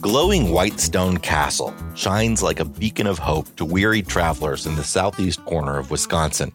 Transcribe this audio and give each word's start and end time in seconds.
glowing 0.00 0.52
white 0.52 0.78
stone 0.78 1.16
castle 1.18 1.74
shines 1.94 2.42
like 2.42 2.60
a 2.60 2.64
beacon 2.64 3.06
of 3.06 3.18
hope 3.18 3.54
to 3.56 3.64
weary 3.64 4.02
travelers 4.02 4.66
in 4.66 4.76
the 4.76 4.84
southeast 4.84 5.44
corner 5.44 5.78
of 5.78 5.90
Wisconsin. 5.90 6.52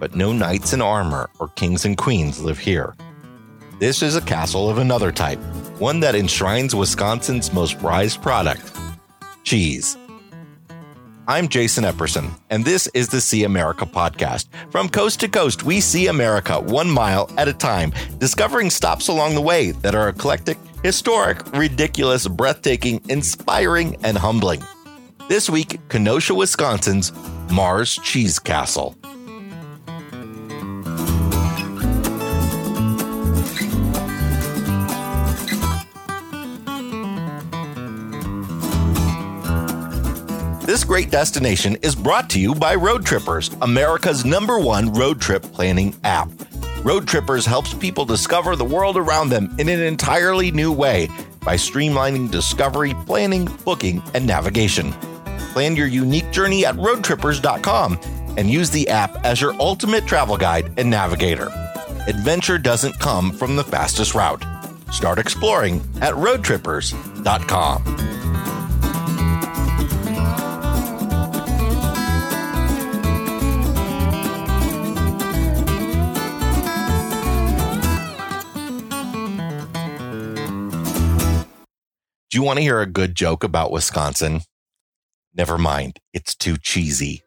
But 0.00 0.14
no 0.14 0.32
knights 0.32 0.72
in 0.72 0.80
armor 0.80 1.28
or 1.38 1.48
kings 1.48 1.84
and 1.84 1.96
queens 1.96 2.40
live 2.40 2.58
here. 2.58 2.94
This 3.78 4.02
is 4.02 4.16
a 4.16 4.22
castle 4.22 4.70
of 4.70 4.78
another 4.78 5.12
type, 5.12 5.38
one 5.78 6.00
that 6.00 6.14
enshrines 6.14 6.74
Wisconsin's 6.74 7.52
most 7.52 7.78
prized 7.78 8.22
product 8.22 8.72
cheese. 9.44 9.96
I'm 11.28 11.48
Jason 11.48 11.82
Epperson, 11.82 12.38
and 12.50 12.64
this 12.64 12.86
is 12.94 13.08
the 13.08 13.20
See 13.20 13.42
America 13.42 13.84
podcast. 13.84 14.46
From 14.70 14.88
coast 14.88 15.18
to 15.20 15.28
coast, 15.28 15.64
we 15.64 15.80
see 15.80 16.06
America 16.06 16.60
one 16.60 16.88
mile 16.88 17.28
at 17.36 17.48
a 17.48 17.52
time, 17.52 17.92
discovering 18.18 18.70
stops 18.70 19.08
along 19.08 19.34
the 19.34 19.40
way 19.40 19.72
that 19.72 19.96
are 19.96 20.08
eclectic, 20.08 20.56
historic, 20.84 21.44
ridiculous, 21.52 22.28
breathtaking, 22.28 23.00
inspiring, 23.08 23.96
and 24.04 24.16
humbling. 24.16 24.62
This 25.28 25.50
week, 25.50 25.80
Kenosha, 25.88 26.32
Wisconsin's 26.32 27.12
Mars 27.50 27.98
Cheese 28.04 28.38
Castle. 28.38 28.94
Great 40.86 41.10
destination 41.10 41.76
is 41.82 41.96
brought 41.96 42.30
to 42.30 42.40
you 42.40 42.54
by 42.54 42.74
Road 42.74 43.04
Trippers, 43.04 43.50
America's 43.60 44.24
number 44.24 44.60
one 44.60 44.92
road 44.92 45.20
trip 45.20 45.42
planning 45.42 45.94
app. 46.04 46.28
Road 46.84 47.08
Trippers 47.08 47.44
helps 47.44 47.74
people 47.74 48.04
discover 48.04 48.54
the 48.54 48.64
world 48.64 48.96
around 48.96 49.30
them 49.30 49.52
in 49.58 49.68
an 49.68 49.80
entirely 49.80 50.52
new 50.52 50.72
way 50.72 51.08
by 51.40 51.56
streamlining 51.56 52.30
discovery, 52.30 52.94
planning, 53.04 53.46
booking, 53.64 54.00
and 54.14 54.26
navigation. 54.26 54.92
Plan 55.52 55.74
your 55.74 55.88
unique 55.88 56.30
journey 56.30 56.64
at 56.64 56.76
roadtrippers.com 56.76 57.98
and 58.36 58.48
use 58.48 58.70
the 58.70 58.88
app 58.88 59.24
as 59.24 59.40
your 59.40 59.60
ultimate 59.60 60.06
travel 60.06 60.36
guide 60.36 60.72
and 60.76 60.88
navigator. 60.88 61.48
Adventure 62.06 62.58
doesn't 62.58 62.98
come 63.00 63.32
from 63.32 63.56
the 63.56 63.64
fastest 63.64 64.14
route. 64.14 64.44
Start 64.92 65.18
exploring 65.18 65.80
at 66.00 66.14
roadtrippers.com. 66.14 68.25
Do 82.36 82.42
you 82.42 82.44
want 82.44 82.58
to 82.58 82.62
hear 82.62 82.82
a 82.82 82.86
good 82.86 83.14
joke 83.14 83.44
about 83.44 83.72
Wisconsin? 83.72 84.42
Never 85.34 85.56
mind, 85.56 86.00
it's 86.12 86.34
too 86.34 86.58
cheesy. 86.58 87.22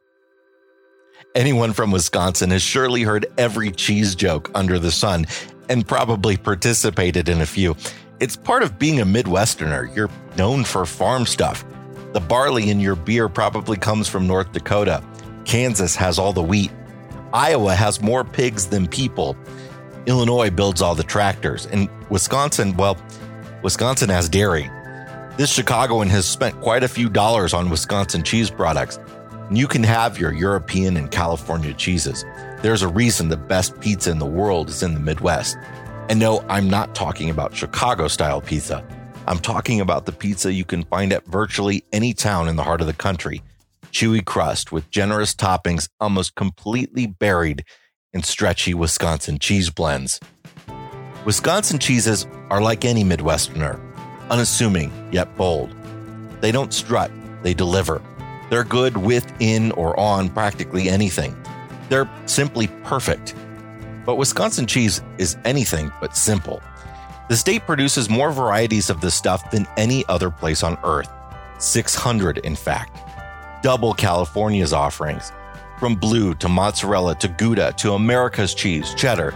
Anyone 1.34 1.74
from 1.74 1.90
Wisconsin 1.90 2.52
has 2.52 2.62
surely 2.62 3.02
heard 3.02 3.26
every 3.36 3.72
cheese 3.72 4.14
joke 4.14 4.52
under 4.54 4.78
the 4.78 4.92
sun 4.92 5.26
and 5.68 5.88
probably 5.88 6.38
participated 6.38 7.28
in 7.28 7.42
a 7.42 7.48
few. 7.48 7.76
It's 8.20 8.36
part 8.36 8.62
of 8.62 8.78
being 8.78 9.00
a 9.00 9.04
Midwesterner. 9.04 9.96
You're 9.96 10.12
known 10.38 10.64
for 10.64 10.86
farm 10.86 11.26
stuff. 11.26 11.66
The 12.14 12.20
barley 12.20 12.70
in 12.70 12.80
your 12.80 12.96
beer 12.96 13.28
probably 13.30 13.78
comes 13.78 14.08
from 14.08 14.28
North 14.28 14.52
Dakota. 14.52 15.04
Kansas 15.44 15.96
has 15.96 16.20
all 16.20 16.34
the 16.34 16.44
wheat. 16.44 16.70
Iowa 17.34 17.74
has 17.74 18.00
more 18.00 18.24
pigs 18.24 18.68
than 18.68 18.88
people. 18.88 19.36
Illinois 20.06 20.52
builds 20.52 20.84
all 20.84 20.94
the 20.94 21.02
tractors. 21.02 21.66
And 21.66 21.90
Wisconsin, 22.12 22.78
well, 22.78 22.96
Wisconsin 23.64 24.10
has 24.10 24.30
dairy. 24.30 24.70
This 25.40 25.54
Chicagoan 25.54 26.10
has 26.10 26.26
spent 26.26 26.60
quite 26.60 26.84
a 26.84 26.90
few 26.90 27.08
dollars 27.08 27.54
on 27.54 27.70
Wisconsin 27.70 28.24
cheese 28.24 28.52
products. 28.52 29.00
You 29.50 29.70
can 29.70 29.84
have 29.84 30.20
your 30.20 30.34
European 30.34 30.98
and 30.98 31.10
California 31.10 31.74
cheeses. 31.74 32.26
There's 32.62 32.82
a 32.82 32.90
reason 32.90 33.30
the 33.30 33.38
best 33.38 33.80
pizza 33.80 34.12
in 34.12 34.20
the 34.20 34.26
world 34.26 34.68
is 34.68 34.84
in 34.84 34.96
the 34.96 35.00
Midwest. 35.00 35.56
And 36.10 36.20
no, 36.20 36.44
I'm 36.50 36.70
not 36.70 36.94
talking 36.94 37.30
about 37.30 37.56
Chicago 37.56 38.10
style 38.10 38.42
pizza. 38.42 38.86
I'm 39.28 39.40
talking 39.40 39.80
about 39.80 40.06
the 40.06 40.12
pizza 40.12 40.52
you 40.52 40.66
can 40.66 40.84
find 40.84 41.14
at 41.14 41.26
virtually 41.26 41.86
any 41.94 42.14
town 42.14 42.50
in 42.50 42.58
the 42.58 42.64
heart 42.64 42.82
of 42.82 42.88
the 42.88 42.92
country. 42.92 43.42
Chewy 43.94 44.26
crust 44.26 44.74
with 44.74 44.92
generous 44.92 45.34
toppings 45.34 45.88
almost 46.02 46.36
completely 46.36 47.08
buried 47.08 47.64
in 48.12 48.24
stretchy 48.24 48.74
Wisconsin 48.74 49.40
cheese 49.40 49.70
blends. 49.70 50.20
Wisconsin 51.24 51.80
cheeses 51.80 52.28
are 52.50 52.60
like 52.60 52.84
any 52.84 53.06
Midwesterner 53.06 53.89
unassuming 54.30 54.92
yet 55.12 55.36
bold. 55.38 55.74
They 56.42 56.52
don't 56.52 56.74
strut, 56.74 57.12
they 57.44 57.54
deliver. 57.54 58.02
They're 58.50 58.64
good 58.64 58.98
with, 58.98 59.32
in, 59.40 59.72
or 59.74 60.00
on 60.00 60.30
practically 60.30 60.90
anything. 60.90 61.36
They're 61.90 62.10
simply 62.26 62.68
perfect. 62.84 63.36
But 64.06 64.16
Wisconsin 64.16 64.66
cheese 64.66 65.02
is 65.18 65.38
anything 65.46 65.92
but 66.02 66.16
simple. 66.16 66.62
The 67.30 67.38
state 67.38 67.66
produces 67.68 68.10
more 68.10 68.32
varieties 68.32 68.90
of 68.90 69.02
this 69.02 69.14
stuff 69.14 69.52
than 69.52 69.68
any 69.78 70.04
other 70.08 70.32
place 70.32 70.64
on 70.64 70.78
earth 70.84 71.10
600, 71.60 72.40
in 72.40 72.56
fact. 72.56 72.98
Double 73.62 73.94
California's 73.94 74.74
offerings. 74.74 75.32
From 75.80 75.96
blue 75.96 76.34
to 76.36 76.50
mozzarella 76.50 77.16
to 77.16 77.28
Gouda 77.28 77.74
to 77.78 77.94
America's 77.94 78.54
cheese, 78.54 78.94
cheddar, 78.96 79.34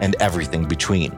and 0.00 0.16
everything 0.20 0.66
between. 0.66 1.12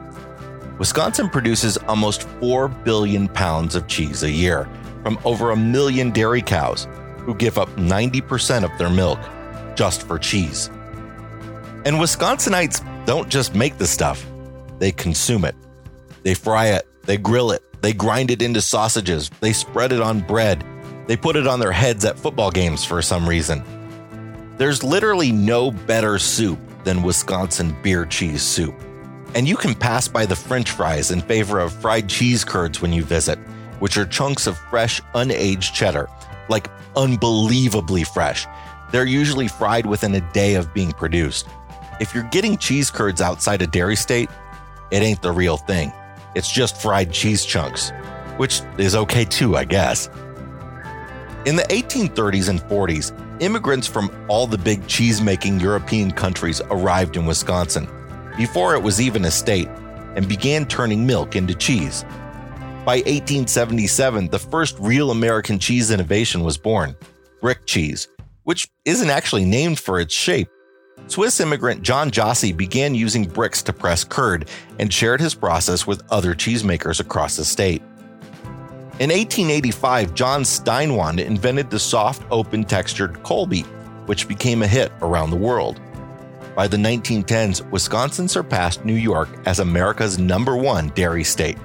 Wisconsin 0.79 1.29
produces 1.29 1.75
almost 1.89 2.23
4 2.39 2.69
billion 2.69 3.27
pounds 3.27 3.75
of 3.75 3.85
cheese 3.87 4.23
a 4.23 4.31
year 4.31 4.67
from 5.03 5.19
over 5.25 5.51
a 5.51 5.55
million 5.55 6.09
dairy 6.09 6.41
cows 6.41 6.87
who 7.17 7.35
give 7.35 7.57
up 7.57 7.67
90% 7.75 8.63
of 8.63 8.75
their 8.77 8.89
milk 8.89 9.19
just 9.75 10.07
for 10.07 10.17
cheese. 10.17 10.67
And 11.85 11.97
Wisconsinites 11.97 12.83
don't 13.05 13.29
just 13.29 13.53
make 13.53 13.77
the 13.77 13.87
stuff, 13.87 14.25
they 14.79 14.91
consume 14.91 15.43
it. 15.43 15.55
They 16.23 16.33
fry 16.33 16.67
it, 16.67 16.87
they 17.03 17.17
grill 17.17 17.51
it, 17.51 17.61
they 17.81 17.91
grind 17.91 18.31
it 18.31 18.41
into 18.41 18.61
sausages, 18.61 19.29
they 19.41 19.51
spread 19.51 19.91
it 19.91 20.01
on 20.01 20.21
bread, 20.21 20.65
they 21.07 21.17
put 21.17 21.35
it 21.35 21.45
on 21.47 21.59
their 21.59 21.71
heads 21.73 22.05
at 22.05 22.17
football 22.17 22.51
games 22.51 22.85
for 22.85 23.01
some 23.01 23.27
reason. 23.27 23.63
There's 24.57 24.83
literally 24.83 25.31
no 25.31 25.71
better 25.71 26.19
soup 26.19 26.59
than 26.85 27.03
Wisconsin 27.03 27.75
beer 27.81 28.05
cheese 28.05 28.43
soup. 28.43 28.75
And 29.35 29.47
you 29.47 29.55
can 29.55 29.75
pass 29.75 30.07
by 30.07 30.25
the 30.25 30.35
french 30.35 30.71
fries 30.71 31.11
in 31.11 31.21
favor 31.21 31.59
of 31.59 31.71
fried 31.71 32.09
cheese 32.09 32.43
curds 32.43 32.81
when 32.81 32.91
you 32.91 33.03
visit, 33.03 33.37
which 33.79 33.95
are 33.97 34.05
chunks 34.05 34.47
of 34.47 34.57
fresh, 34.57 35.01
unaged 35.13 35.73
cheddar, 35.73 36.09
like 36.49 36.67
unbelievably 36.95 38.05
fresh. 38.05 38.47
They're 38.91 39.05
usually 39.05 39.47
fried 39.47 39.85
within 39.85 40.15
a 40.15 40.33
day 40.33 40.55
of 40.55 40.73
being 40.73 40.91
produced. 40.91 41.47
If 42.01 42.15
you're 42.15 42.23
getting 42.23 42.57
cheese 42.57 42.89
curds 42.89 43.21
outside 43.21 43.61
a 43.61 43.67
dairy 43.67 43.95
state, 43.95 44.29
it 44.89 45.03
ain't 45.03 45.21
the 45.21 45.31
real 45.31 45.57
thing. 45.57 45.93
It's 46.33 46.51
just 46.51 46.81
fried 46.81 47.11
cheese 47.11 47.45
chunks, 47.45 47.91
which 48.37 48.61
is 48.79 48.95
okay 48.95 49.25
too, 49.25 49.55
I 49.55 49.63
guess. 49.63 50.07
In 51.45 51.55
the 51.55 51.65
1830s 51.69 52.49
and 52.49 52.59
40s, 52.61 53.41
immigrants 53.41 53.85
from 53.85 54.09
all 54.27 54.47
the 54.47 54.57
big 54.57 54.87
cheese 54.87 55.21
making 55.21 55.59
European 55.59 56.11
countries 56.11 56.61
arrived 56.71 57.15
in 57.15 57.27
Wisconsin 57.27 57.87
before 58.39 58.73
it 58.73 58.81
was 58.81 59.01
even 59.01 59.25
a 59.25 59.31
state, 59.31 59.67
and 60.15 60.25
began 60.29 60.65
turning 60.65 61.05
milk 61.05 61.35
into 61.35 61.53
cheese. 61.53 62.05
By 62.85 63.03
1877, 63.05 64.29
the 64.29 64.39
first 64.39 64.79
real 64.79 65.11
American 65.11 65.59
cheese 65.59 65.91
innovation 65.91 66.41
was 66.41 66.57
born 66.57 66.95
brick 67.41 67.65
cheese, 67.65 68.07
which 68.43 68.69
isn't 68.85 69.09
actually 69.09 69.43
named 69.43 69.77
for 69.77 69.99
its 69.99 70.13
shape. 70.13 70.47
Swiss 71.07 71.41
immigrant 71.41 71.81
John 71.81 72.11
Jossi 72.11 72.55
began 72.55 72.95
using 72.95 73.25
bricks 73.25 73.61
to 73.63 73.73
press 73.73 74.05
curd 74.05 74.47
and 74.79 74.91
shared 74.91 75.19
his 75.19 75.35
process 75.35 75.85
with 75.85 76.01
other 76.09 76.33
cheesemakers 76.33 77.01
across 77.01 77.35
the 77.35 77.43
state. 77.43 77.81
In 78.99 79.09
1885, 79.09 80.13
John 80.13 80.43
Steinwand 80.43 81.19
invented 81.19 81.69
the 81.69 81.79
soft, 81.79 82.25
open 82.31 82.63
textured 82.63 83.21
Colby, 83.23 83.61
which 84.05 84.29
became 84.29 84.61
a 84.61 84.67
hit 84.67 84.93
around 85.01 85.29
the 85.29 85.35
world. 85.35 85.81
By 86.59 86.67
the 86.67 86.75
1910s, 86.75 87.61
Wisconsin 87.71 88.27
surpassed 88.27 88.83
New 88.83 88.95
York 88.95 89.29
as 89.45 89.59
America's 89.59 90.19
number 90.19 90.57
one 90.57 90.89
dairy 90.89 91.23
state. 91.23 91.57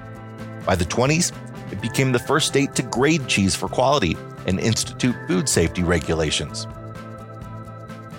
By 0.65 0.77
the 0.77 0.85
20s, 0.85 1.33
it 1.73 1.83
became 1.83 2.13
the 2.13 2.21
first 2.21 2.47
state 2.47 2.77
to 2.77 2.83
grade 2.85 3.27
cheese 3.27 3.57
for 3.57 3.69
quality 3.69 4.17
and 4.47 4.61
institute 4.61 5.17
food 5.27 5.49
safety 5.49 5.83
regulations. 5.83 6.67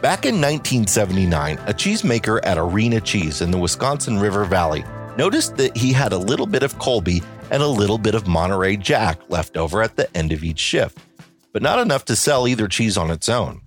Back 0.01 0.25
in 0.25 0.41
1979, 0.41 1.59
a 1.59 1.73
cheesemaker 1.73 2.41
at 2.43 2.57
Arena 2.57 2.99
Cheese 2.99 3.39
in 3.39 3.51
the 3.51 3.57
Wisconsin 3.57 4.19
River 4.19 4.43
Valley 4.43 4.83
noticed 5.15 5.55
that 5.55 5.77
he 5.77 5.93
had 5.93 6.11
a 6.11 6.17
little 6.17 6.45
bit 6.45 6.61
of 6.61 6.77
Colby 6.77 7.23
and 7.51 7.63
a 7.63 7.67
little 7.67 7.97
bit 7.97 8.15
of 8.15 8.27
Monterey 8.27 8.75
Jack 8.75 9.21
left 9.29 9.55
over 9.55 9.81
at 9.81 9.95
the 9.95 10.13
end 10.13 10.33
of 10.33 10.43
each 10.43 10.59
shift, 10.59 10.97
but 11.53 11.61
not 11.61 11.79
enough 11.79 12.03
to 12.03 12.17
sell 12.17 12.49
either 12.49 12.67
cheese 12.67 12.97
on 12.97 13.11
its 13.11 13.29
own. 13.29 13.61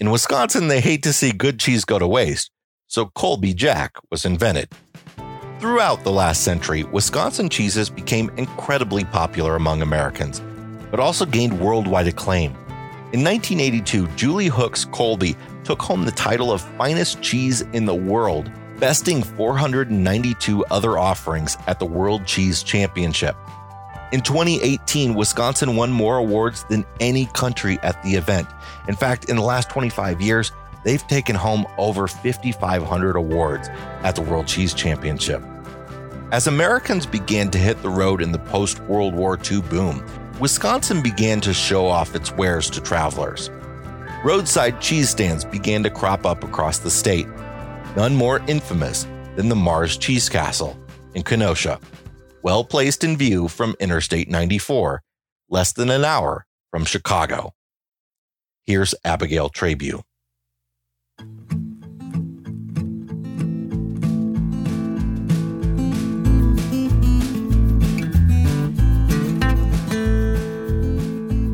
In 0.00 0.10
Wisconsin, 0.10 0.66
they 0.66 0.80
hate 0.80 1.04
to 1.04 1.12
see 1.12 1.30
good 1.30 1.60
cheese 1.60 1.84
go 1.84 2.00
to 2.00 2.06
waste, 2.06 2.50
so 2.88 3.06
Colby 3.14 3.54
Jack 3.54 3.92
was 4.10 4.24
invented. 4.24 4.68
Throughout 5.60 6.02
the 6.02 6.10
last 6.10 6.42
century, 6.42 6.82
Wisconsin 6.82 7.48
cheeses 7.48 7.90
became 7.90 8.28
incredibly 8.36 9.04
popular 9.04 9.54
among 9.54 9.82
Americans, 9.82 10.42
but 10.90 10.98
also 10.98 11.24
gained 11.24 11.60
worldwide 11.60 12.08
acclaim. 12.08 12.50
In 13.12 13.22
1982, 13.22 14.08
Julie 14.16 14.48
Hooks 14.48 14.84
Colby 14.84 15.36
took 15.62 15.80
home 15.80 16.04
the 16.04 16.10
title 16.10 16.50
of 16.50 16.60
finest 16.76 17.22
cheese 17.22 17.60
in 17.72 17.86
the 17.86 17.94
world, 17.94 18.50
besting 18.80 19.22
492 19.22 20.64
other 20.72 20.98
offerings 20.98 21.56
at 21.68 21.78
the 21.78 21.86
World 21.86 22.26
Cheese 22.26 22.64
Championship. 22.64 23.36
In 24.14 24.20
2018, 24.20 25.14
Wisconsin 25.14 25.74
won 25.74 25.90
more 25.90 26.18
awards 26.18 26.62
than 26.70 26.86
any 27.00 27.26
country 27.26 27.80
at 27.82 28.00
the 28.04 28.14
event. 28.14 28.46
In 28.86 28.94
fact, 28.94 29.28
in 29.28 29.34
the 29.34 29.42
last 29.42 29.68
25 29.70 30.20
years, 30.20 30.52
they've 30.84 31.04
taken 31.08 31.34
home 31.34 31.66
over 31.78 32.06
5,500 32.06 33.16
awards 33.16 33.68
at 34.04 34.14
the 34.14 34.22
World 34.22 34.46
Cheese 34.46 34.72
Championship. 34.72 35.42
As 36.30 36.46
Americans 36.46 37.06
began 37.06 37.50
to 37.50 37.58
hit 37.58 37.82
the 37.82 37.88
road 37.88 38.22
in 38.22 38.30
the 38.30 38.38
post 38.38 38.78
World 38.82 39.16
War 39.16 39.36
II 39.50 39.62
boom, 39.62 40.06
Wisconsin 40.38 41.02
began 41.02 41.40
to 41.40 41.52
show 41.52 41.84
off 41.88 42.14
its 42.14 42.30
wares 42.30 42.70
to 42.70 42.80
travelers. 42.80 43.50
Roadside 44.24 44.80
cheese 44.80 45.10
stands 45.10 45.44
began 45.44 45.82
to 45.82 45.90
crop 45.90 46.24
up 46.24 46.44
across 46.44 46.78
the 46.78 46.88
state, 46.88 47.26
none 47.96 48.14
more 48.14 48.38
infamous 48.46 49.08
than 49.34 49.48
the 49.48 49.56
Mars 49.56 49.96
Cheese 49.96 50.28
Castle 50.28 50.78
in 51.14 51.24
Kenosha, 51.24 51.80
well 52.44 52.62
placed 52.62 53.02
in 53.02 53.16
view 53.16 53.48
from 53.48 53.74
Interstate 53.80 54.28
94, 54.28 55.02
less 55.48 55.72
than 55.72 55.90
an 55.90 56.04
hour 56.04 56.44
from 56.70 56.84
Chicago. 56.84 57.52
Here's 58.66 58.94
Abigail 59.02 59.48
Trabue. 59.48 60.02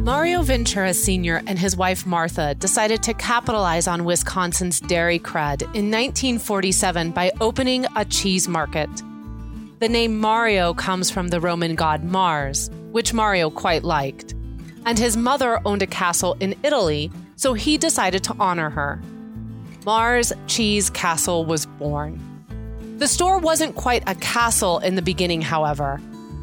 Mario 0.05 0.43
Ventura 0.43 0.93
Sr. 0.93 1.41
and 1.47 1.57
his 1.57 1.77
wife 1.77 2.05
Martha 2.05 2.57
decided 2.57 3.01
to 3.05 3.15
capitalize 3.15 3.87
on 3.87 4.05
Wisconsin's 4.05 4.81
dairy 4.81 5.21
cred 5.21 5.63
in 5.63 5.89
1947 5.89 7.13
by 7.13 7.31
opening 7.41 7.87
a 7.95 8.05
cheese 8.05 8.49
market. 8.49 8.91
The 9.81 9.89
name 9.89 10.19
Mario 10.19 10.75
comes 10.75 11.11
from 11.11 11.29
the 11.29 11.41
Roman 11.41 11.75
god 11.75 12.05
Mars, 12.05 12.71
which 12.93 13.13
Mario 13.13 13.51
quite 13.51 13.83
liked. 13.83 14.35
And 14.87 14.99
his 14.99 15.17
mother 15.17 15.61
owned 15.65 15.83
a 15.83 15.87
castle 15.87 16.37
in 16.39 16.55
Italy, 16.63 17.11
so 17.37 17.55
he 17.55 17.77
decided 17.77 18.23
to 18.25 18.37
honor 18.39 18.71
her. 18.71 19.01
Mars 19.85 20.33
Cheese 20.47 20.91
Castle 20.91 21.45
was 21.45 21.67
born. 21.67 22.21
The 22.99 23.09
store 23.09 23.39
wasn't 23.39 23.75
quite 23.75 24.03
a 24.07 24.15
castle 24.15 24.79
in 24.79 24.95
the 24.95 25.03
beginning, 25.03 25.41
however. 25.41 26.01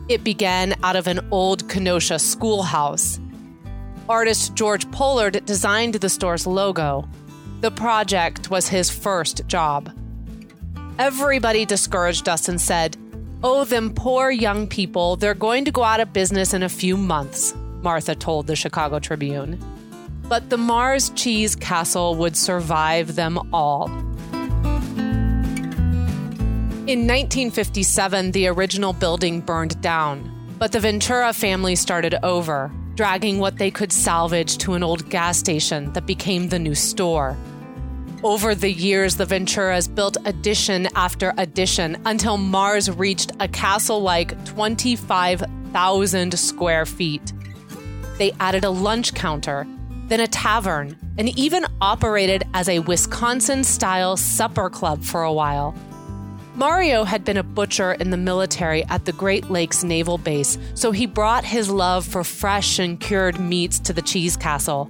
It 0.10 0.24
began 0.24 0.74
out 0.84 0.96
of 0.96 1.08
an 1.08 1.20
old 1.32 1.70
Kenosha 1.70 2.20
schoolhouse 2.20 3.20
artist 4.10 4.56
George 4.56 4.90
Pollard 4.92 5.46
designed 5.46 5.96
the 5.96 6.10
store's 6.10 6.48
logo. 6.48 7.08
The 7.62 7.72
project 7.72 8.50
was 8.50 8.68
his 8.68 8.90
first 8.90 9.46
job. 9.48 9.92
Everybody 11.00 11.66
discouraged 11.66 12.30
us 12.30 12.48
and 12.48 12.60
said, 12.60 12.98
Oh, 13.44 13.66
them 13.66 13.94
poor 13.94 14.32
young 14.32 14.66
people, 14.68 15.16
they're 15.16 15.36
going 15.36 15.66
to 15.66 15.72
go 15.72 15.84
out 15.84 16.00
of 16.00 16.12
business 16.12 16.56
in 16.56 16.64
a 16.64 16.70
few 16.70 16.98
months, 16.98 17.54
Martha 17.84 18.16
told 18.16 18.48
the 18.48 18.56
Chicago 18.56 18.98
Tribune. 18.98 19.60
But 20.28 20.50
the 20.50 20.58
Mars 20.58 21.12
Cheese 21.12 21.56
Castle 21.56 22.16
would 22.16 22.36
survive 22.36 23.16
them 23.16 23.38
all. 23.54 23.90
In 26.88 27.06
1957, 27.06 28.32
the 28.32 28.48
original 28.48 28.94
building 28.94 29.42
burned 29.42 29.80
down, 29.82 30.56
but 30.58 30.72
the 30.72 30.80
Ventura 30.80 31.32
family 31.32 31.76
started 31.76 32.16
over 32.24 32.72
dragging 32.96 33.38
what 33.38 33.60
they 33.60 33.70
could 33.70 33.92
salvage 33.92 34.58
to 34.58 34.74
an 34.74 34.82
old 34.82 35.08
gas 35.12 35.38
station 35.38 35.94
that 35.94 36.08
became 36.08 36.50
the 36.50 36.58
new 36.58 36.74
store. 36.74 37.38
Over 38.24 38.56
the 38.56 38.72
years, 38.72 39.18
the 39.18 39.26
Venturas 39.26 39.94
built 39.94 40.18
addition 40.26 40.88
after 40.96 41.36
addition 41.38 42.02
until 42.06 42.38
Mars 42.38 42.90
reached 42.90 43.32
a 43.40 43.48
castle 43.48 44.02
like 44.02 44.44
25,000 44.46 46.40
square 46.40 46.86
feet. 46.88 47.32
They 48.18 48.32
added 48.40 48.64
a 48.64 48.72
lunch 48.72 49.14
counter, 49.14 49.68
then 50.08 50.20
a 50.20 50.26
tavern, 50.26 50.98
and 51.20 51.30
even 51.38 51.66
operated 51.80 52.44
as 52.56 52.68
a 52.68 52.80
Wisconsin 52.80 53.64
style 53.64 54.18
supper 54.18 54.72
club 54.72 55.04
for 55.04 55.22
a 55.22 55.32
while. 55.32 55.76
Mario 56.56 57.04
had 57.04 57.24
been 57.24 57.38
a 57.38 57.44
butcher 57.44 57.94
in 57.94 58.10
the 58.10 58.18
military 58.18 58.84
at 58.86 59.06
the 59.06 59.14
Great 59.14 59.52
Lakes 59.52 59.84
Naval 59.84 60.18
Base, 60.18 60.58
so 60.74 60.92
he 60.92 61.06
brought 61.06 61.46
his 61.46 61.70
love 61.70 62.04
for 62.04 62.24
fresh 62.24 62.80
and 62.80 63.00
cured 63.00 63.40
meats 63.40 63.78
to 63.78 63.94
the 63.94 64.02
cheese 64.02 64.36
castle 64.36 64.90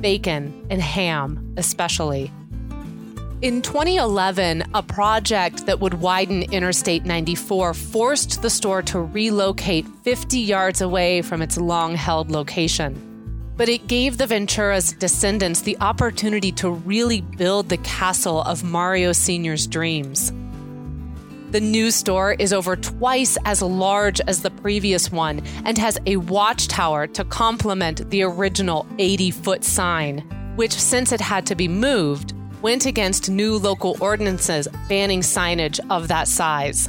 bacon 0.00 0.66
and 0.68 0.82
ham, 0.82 1.54
especially. 1.56 2.30
In 3.42 3.60
2011, 3.60 4.62
a 4.72 4.84
project 4.84 5.66
that 5.66 5.80
would 5.80 5.94
widen 5.94 6.44
Interstate 6.52 7.04
94 7.04 7.74
forced 7.74 8.40
the 8.40 8.48
store 8.48 8.82
to 8.82 9.00
relocate 9.00 9.84
50 10.04 10.38
yards 10.38 10.80
away 10.80 11.22
from 11.22 11.42
its 11.42 11.58
long 11.58 11.96
held 11.96 12.30
location. 12.30 12.94
But 13.56 13.68
it 13.68 13.88
gave 13.88 14.16
the 14.16 14.28
Ventura's 14.28 14.92
descendants 14.92 15.62
the 15.62 15.76
opportunity 15.80 16.52
to 16.52 16.70
really 16.70 17.20
build 17.20 17.68
the 17.68 17.78
castle 17.78 18.42
of 18.42 18.62
Mario 18.62 19.10
Sr.'s 19.10 19.66
dreams. 19.66 20.32
The 21.50 21.60
new 21.60 21.90
store 21.90 22.34
is 22.34 22.52
over 22.52 22.76
twice 22.76 23.36
as 23.44 23.60
large 23.60 24.20
as 24.20 24.42
the 24.42 24.52
previous 24.52 25.10
one 25.10 25.42
and 25.64 25.76
has 25.78 25.98
a 26.06 26.14
watchtower 26.18 27.08
to 27.08 27.24
complement 27.24 28.08
the 28.08 28.22
original 28.22 28.86
80 29.00 29.32
foot 29.32 29.64
sign, 29.64 30.18
which, 30.54 30.72
since 30.72 31.10
it 31.10 31.20
had 31.20 31.44
to 31.46 31.56
be 31.56 31.66
moved, 31.66 32.34
went 32.62 32.86
against 32.86 33.28
new 33.28 33.58
local 33.58 33.96
ordinances 34.00 34.68
banning 34.88 35.20
signage 35.20 35.80
of 35.90 36.08
that 36.08 36.28
size. 36.28 36.88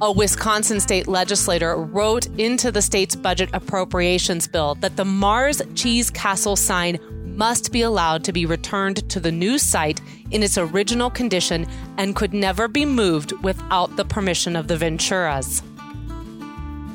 A 0.00 0.12
Wisconsin 0.12 0.78
state 0.78 1.08
legislator 1.08 1.76
wrote 1.76 2.26
into 2.38 2.70
the 2.70 2.82
state's 2.82 3.16
budget 3.16 3.50
appropriations 3.52 4.46
bill 4.46 4.74
that 4.76 4.96
the 4.96 5.04
Mars 5.04 5.60
Cheese 5.74 6.10
Castle 6.10 6.54
sign 6.54 6.98
must 7.36 7.72
be 7.72 7.82
allowed 7.82 8.24
to 8.24 8.32
be 8.32 8.46
returned 8.46 9.08
to 9.10 9.20
the 9.20 9.32
new 9.32 9.58
site 9.58 10.00
in 10.30 10.42
its 10.42 10.56
original 10.56 11.10
condition 11.10 11.66
and 11.98 12.16
could 12.16 12.32
never 12.32 12.68
be 12.68 12.84
moved 12.84 13.32
without 13.42 13.96
the 13.96 14.04
permission 14.04 14.56
of 14.56 14.68
the 14.68 14.76
Venturas. 14.76 15.62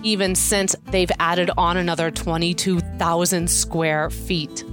Even 0.04 0.34
since 0.34 0.76
they've 0.88 1.12
added 1.20 1.52
on 1.58 1.78
another 1.78 2.10
22,000 2.10 3.50
square 3.50 4.10
feet. 4.10 4.64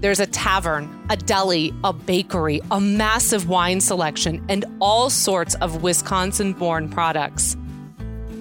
There's 0.00 0.20
a 0.20 0.26
tavern, 0.26 0.88
a 1.10 1.16
deli, 1.16 1.74
a 1.84 1.92
bakery, 1.92 2.62
a 2.70 2.80
massive 2.80 3.50
wine 3.50 3.82
selection, 3.82 4.42
and 4.48 4.64
all 4.80 5.10
sorts 5.10 5.54
of 5.56 5.82
Wisconsin 5.82 6.54
born 6.54 6.88
products. 6.88 7.54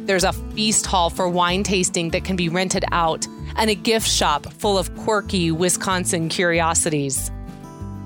There's 0.06 0.24
a 0.24 0.32
feast 0.32 0.86
hall 0.86 1.10
for 1.10 1.28
wine 1.28 1.63
tasting 1.63 2.12
that 2.12 2.24
can 2.24 2.38
be 2.38 2.48
rented 2.48 2.86
out, 2.94 3.28
and 3.58 3.70
a 3.70 3.75
gift 3.75 4.08
shop 4.08 4.46
full 4.54 4.78
of 4.78 4.96
quirky 4.96 5.51
Wisconsin 5.51 6.30
curiosities. 6.30 7.30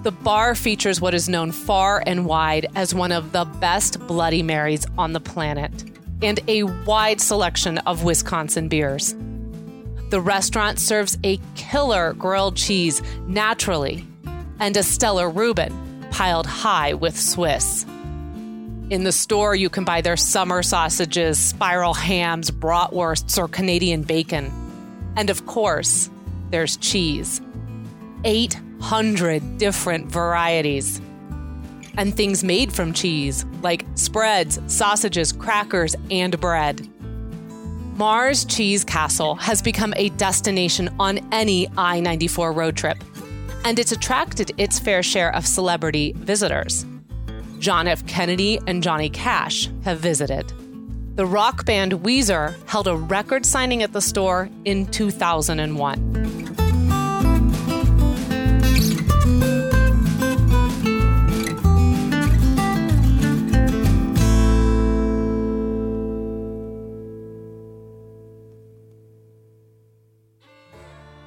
The 0.02 0.12
bar 0.12 0.56
features 0.56 1.00
what 1.00 1.14
is 1.14 1.30
known 1.30 1.52
far 1.52 2.02
and 2.08 2.26
wide 2.26 2.66
as 2.74 2.96
one 2.96 3.12
of 3.12 3.34
the 3.34 3.46
best 3.46 4.00
Bloody 4.08 4.42
Marys 4.42 4.88
on 4.98 5.14
the 5.14 5.22
planet, 5.22 5.72
and 6.24 6.40
a 6.48 6.64
wide 6.64 7.22
selection 7.22 7.78
of 7.78 8.04
Wisconsin 8.04 8.68
beers. 8.68 9.14
The 10.14 10.22
restaurant 10.22 10.78
serves 10.78 11.18
a 11.24 11.40
killer 11.56 12.14
grilled 12.14 12.56
cheese 12.56 13.02
naturally, 13.26 14.06
and 14.60 14.78
a 14.78 14.84
stellar 14.84 15.28
Reuben 15.28 15.74
piled 16.12 16.46
high 16.46 16.94
with 16.94 17.20
Swiss. 17.20 17.84
In 18.92 19.06
the 19.06 19.12
store, 19.12 19.56
you 19.56 19.72
can 19.72 19.86
buy 19.86 20.02
their 20.02 20.16
summer 20.16 20.62
sausages, 20.62 21.40
spiral 21.40 21.96
hams, 21.96 22.52
bratwursts, 22.52 23.40
or 23.40 23.48
Canadian 23.48 24.04
bacon. 24.04 24.52
And 25.16 25.32
of 25.32 25.48
course, 25.48 26.12
there's 26.52 26.78
cheese 26.78 27.42
800 28.24 29.58
different 29.58 30.12
varieties. 30.12 31.02
And 31.98 32.16
things 32.16 32.44
made 32.44 32.72
from 32.72 32.94
cheese, 32.94 33.48
like 33.64 33.84
spreads, 33.96 34.60
sausages, 34.68 35.32
crackers, 35.32 35.96
and 36.12 36.40
bread. 36.40 36.88
Mars 37.96 38.44
Cheese 38.46 38.84
Castle 38.84 39.36
has 39.36 39.62
become 39.62 39.94
a 39.98 40.10
destination 40.10 40.90
on 41.00 41.20
any 41.32 41.68
I 41.78 42.00
94 42.00 42.52
road 42.52 42.76
trip, 42.76 42.98
and 43.66 43.78
it's 43.78 43.92
attracted 43.92 44.52
its 44.58 44.80
fair 44.80 45.04
share 45.04 45.34
of 45.36 45.46
celebrity 45.46 46.14
visitors. 46.18 46.88
John 47.60 47.88
F. 47.88 48.06
Kennedy 48.08 48.60
and 48.66 48.82
Johnny 48.82 49.12
Cash 49.12 49.70
have 49.84 50.00
visited. 50.00 50.52
The 51.16 51.28
rock 51.28 51.66
band 51.66 51.92
Weezer 51.94 52.56
held 52.68 52.88
a 52.88 52.98
record 52.98 53.46
signing 53.46 53.84
at 53.84 53.94
the 53.94 54.02
store 54.02 54.50
in 54.66 54.88
2001. 54.88 56.23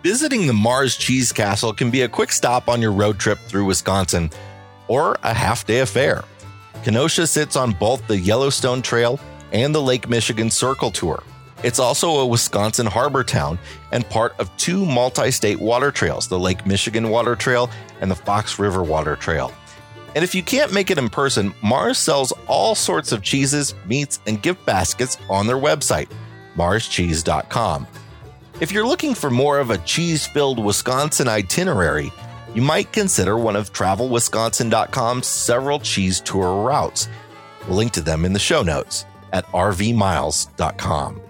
Visiting 0.07 0.47
the 0.47 0.53
Mars 0.53 0.97
Cheese 0.97 1.33
Castle 1.33 1.73
can 1.73 1.91
be 1.91 2.03
a 2.03 2.09
quick 2.09 2.31
stop 2.31 2.69
on 2.69 2.81
your 2.81 2.93
road 2.93 3.19
trip 3.19 3.41
through 3.41 3.65
Wisconsin 3.65 4.31
or 4.87 5.19
a 5.25 5.35
half 5.35 5.67
day 5.67 5.81
affair. 5.81 6.23
Kenosha 6.85 7.27
sits 7.27 7.57
on 7.57 7.73
both 7.73 8.07
the 8.07 8.17
Yellowstone 8.17 8.83
Trail 8.83 9.19
and 9.51 9.75
the 9.75 9.83
Lake 9.83 10.09
Michigan 10.09 10.49
Circle 10.49 10.93
Tour. 10.93 11.25
It's 11.65 11.81
also 11.81 12.21
a 12.21 12.27
Wisconsin 12.27 12.87
harbor 12.87 13.25
town 13.25 13.59
and 13.91 14.09
part 14.09 14.39
of 14.39 14.57
two 14.57 14.87
multi 14.87 15.33
state 15.33 15.59
water 15.59 15.91
trails 15.91 16.29
the 16.29 16.39
Lake 16.39 16.65
Michigan 16.65 17.11
Water 17.11 17.35
Trail 17.35 17.69
and 18.01 18.09
the 18.09 18.15
Fox 18.15 18.61
River 18.61 18.85
Water 18.85 19.17
Trail. 19.17 19.53
And 20.15 20.23
if 20.23 20.37
you 20.37 20.43
can't 20.45 20.73
make 20.73 20.93
it 20.93 20.99
in 20.99 21.09
person, 21.09 21.53
Mars 21.65 21.99
sells 21.99 22.33
all 22.47 22.77
sorts 22.77 23.11
of 23.11 23.23
cheeses, 23.23 23.75
meats, 23.87 24.21
and 24.29 24.41
gift 24.41 24.65
baskets 24.65 25.19
on 25.29 25.49
their 25.49 25.57
website, 25.57 26.09
marscheese.com. 26.55 27.89
If 28.59 28.73
you're 28.73 28.87
looking 28.87 29.15
for 29.15 29.29
more 29.29 29.59
of 29.59 29.69
a 29.69 29.77
cheese 29.77 30.27
filled 30.27 30.59
Wisconsin 30.59 31.29
itinerary, 31.29 32.11
you 32.55 32.63
might 32.63 32.91
consider 32.91 33.37
one 33.37 33.55
of 33.55 33.71
travelwisconsin.com's 33.75 35.27
several 35.27 35.79
cheese 35.79 36.21
tour 36.21 36.65
routes. 36.65 37.07
We'll 37.69 37.77
link 37.77 37.93
to 37.93 38.01
them 38.01 38.25
in 38.25 38.33
the 38.33 38.39
show 38.39 38.63
notes 38.63 39.05
at 39.35 39.45
rvmiles.com. 39.49 41.21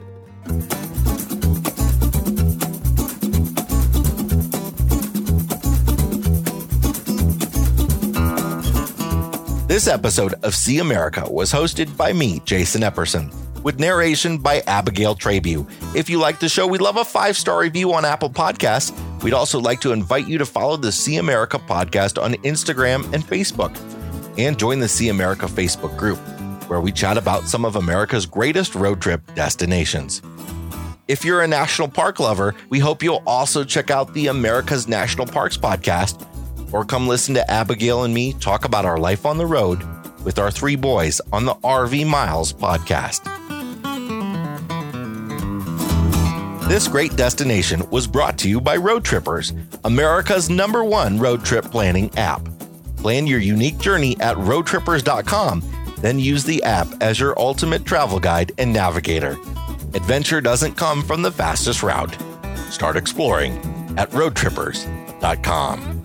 This 9.67 9.89
episode 9.89 10.35
of 10.45 10.55
See 10.55 10.79
America 10.79 11.27
was 11.29 11.53
hosted 11.53 11.97
by 11.97 12.13
me, 12.13 12.41
Jason 12.45 12.83
Epperson, 12.83 13.35
with 13.67 13.81
narration 13.81 14.39
by 14.39 14.61
Abigail 14.69 15.17
Trabue. 15.17 15.67
If 15.93 16.09
you 16.09 16.21
like 16.21 16.39
the 16.39 16.49
show, 16.49 16.69
we'd 16.69 16.81
love 16.81 16.99
a 16.99 17.05
five 17.05 17.37
star 17.37 17.59
review 17.59 17.93
on 17.95 18.05
Apple 18.05 18.31
Podcasts. 18.31 18.95
We'd 19.25 19.33
also 19.33 19.59
like 19.59 19.81
to 19.81 19.91
invite 19.91 20.29
you 20.29 20.39
to 20.39 20.47
follow 20.47 20.77
the 20.77 20.93
See 20.93 21.17
America 21.17 21.59
podcast 21.59 22.23
on 22.23 22.35
Instagram 22.45 23.13
and 23.13 23.25
Facebook, 23.25 23.77
and 24.39 24.57
join 24.57 24.79
the 24.79 24.87
See 24.87 25.09
America 25.09 25.47
Facebook 25.47 25.97
group, 25.97 26.19
where 26.69 26.81
we 26.81 26.93
chat 26.93 27.19
about 27.19 27.49
some 27.49 27.65
of 27.65 27.75
America's 27.75 28.25
greatest 28.25 28.77
road 28.77 29.03
trip 29.03 29.21
destinations. 29.35 30.23
If 31.09 31.25
you're 31.25 31.43
a 31.43 31.49
national 31.49 31.89
park 31.89 32.21
lover, 32.21 32.55
we 32.69 32.79
hope 32.79 33.03
you'll 33.03 33.25
also 33.27 33.65
check 33.65 33.91
out 33.91 34.15
the 34.15 34.29
America's 34.29 34.87
National 34.87 35.27
Parks 35.27 35.57
podcast 35.57 36.25
or 36.73 36.85
come 36.85 37.09
listen 37.09 37.35
to 37.35 37.51
Abigail 37.51 38.05
and 38.05 38.15
me 38.15 38.33
talk 38.35 38.65
about 38.65 38.85
our 38.85 38.99
life 38.99 39.27
on 39.27 39.39
the 39.39 39.47
road 39.47 39.83
with 40.25 40.39
our 40.39 40.53
three 40.53 40.77
boys 40.77 41.21
on 41.33 41.47
the 41.47 41.55
RV 41.57 42.07
Miles 42.07 42.53
podcast. 42.53 43.36
This 46.69 46.89
great 46.89 47.15
destination 47.15 47.89
was 47.91 48.09
brought 48.09 48.37
to 48.39 48.49
you 48.49 48.61
by 48.61 48.75
Road 48.77 49.05
Trippers, 49.05 49.53
America's 49.85 50.51
number 50.51 50.83
one 50.83 51.17
road 51.17 51.45
trip 51.45 51.65
planning 51.67 52.11
app. 52.17 52.43
Plan 52.97 53.25
your 53.29 53.39
unique 53.39 53.79
journey 53.79 54.17
at 54.19 54.37
roadtrippers.com, 54.37 55.63
then 55.99 56.19
use 56.19 56.43
the 56.43 56.61
app 56.65 56.89
as 57.01 57.21
your 57.21 57.39
ultimate 57.39 57.85
travel 57.85 58.19
guide 58.19 58.51
and 58.59 58.73
navigator. 58.73 59.37
Adventure 59.95 60.41
doesn't 60.41 60.75
come 60.75 61.05
from 61.05 61.23
the 61.23 61.31
fastest 61.31 61.85
route. 61.85 62.17
Start 62.69 62.97
exploring 62.97 63.59
at 63.97 64.11
roadtrippers.com. 64.11 65.96